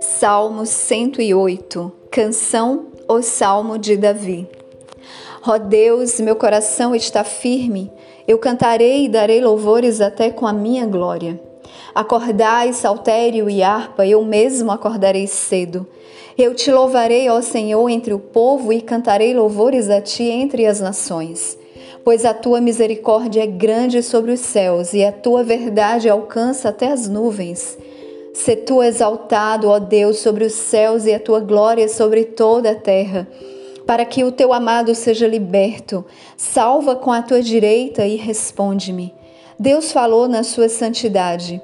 [0.00, 4.48] Salmo 108 Canção ou Salmo de Davi
[5.46, 7.90] Ó Deus, meu coração está firme,
[8.28, 11.40] eu cantarei e darei louvores até com a minha glória.
[11.94, 15.86] Acordai, saltério e harpa, eu mesmo acordarei cedo.
[16.36, 20.80] Eu te louvarei, ó Senhor, entre o povo e cantarei louvores a ti entre as
[20.80, 21.59] nações.
[22.04, 26.88] Pois a tua misericórdia é grande sobre os céus e a tua verdade alcança até
[26.88, 27.78] as nuvens.
[28.32, 32.74] Se tu exaltado, ó Deus, sobre os céus e a tua glória sobre toda a
[32.74, 33.28] terra,
[33.86, 36.04] para que o teu amado seja liberto.
[36.36, 39.12] Salva com a tua direita e responde-me.
[39.58, 41.60] Deus falou na sua santidade: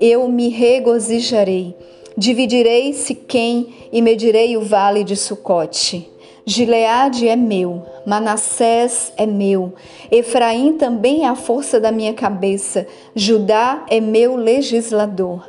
[0.00, 1.74] Eu me regozijarei.
[2.16, 6.10] Dividirei Siquém e medirei o vale de Sucote.
[6.44, 9.74] Gileade é meu, Manassés é meu,
[10.10, 15.46] Efraim também é a força da minha cabeça, Judá é meu legislador.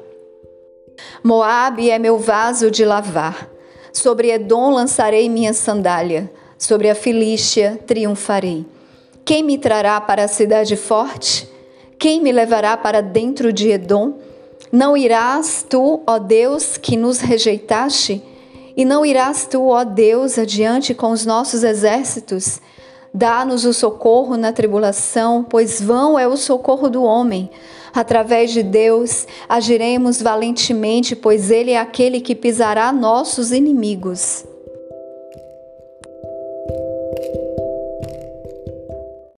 [1.24, 3.50] Moabe é meu vaso de lavar.
[3.94, 8.66] Sobre Edom lançarei minha sandália, sobre a Filístia triunfarei.
[9.24, 11.50] Quem me trará para a cidade forte?
[11.98, 14.20] Quem me levará para dentro de Edom?
[14.70, 18.22] Não irás tu, ó Deus, que nos rejeitaste?
[18.80, 22.62] E não irás tu, ó Deus, adiante com os nossos exércitos?
[23.14, 27.50] Dá-nos o socorro na tribulação, pois vão é o socorro do homem.
[27.94, 34.46] Através de Deus agiremos valentemente, pois Ele é aquele que pisará nossos inimigos.